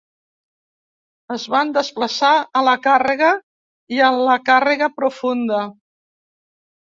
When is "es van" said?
1.33-1.73